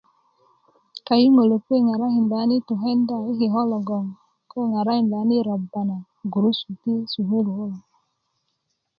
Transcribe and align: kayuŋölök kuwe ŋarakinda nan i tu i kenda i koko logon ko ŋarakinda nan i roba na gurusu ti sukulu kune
kayuŋölök 1.05 1.61
kuwe 1.65 1.79
ŋarakinda 1.87 2.37
nan 2.39 2.51
i 2.57 2.59
tu 2.67 2.73
i 2.77 2.79
kenda 2.81 3.15
i 3.31 3.33
koko 3.43 3.61
logon 3.71 4.05
ko 4.51 4.57
ŋarakinda 4.71 5.17
nan 5.19 5.31
i 5.37 5.39
roba 5.47 5.81
na 5.89 5.97
gurusu 6.31 6.69
ti 6.81 6.91
sukulu 7.11 7.51
kune 7.57 7.79